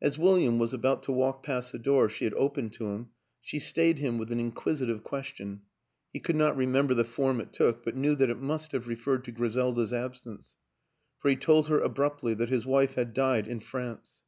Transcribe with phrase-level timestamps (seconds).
[0.00, 3.10] As Wil liam was about to walk past the door she had opened to him
[3.42, 5.60] she stayed him with an inquisitive question
[6.14, 9.22] he could not remember the form it took but knew that it must have referred
[9.24, 10.56] to Gri selda's absence,
[11.18, 14.22] for he told her abruptly that his wife had died in France.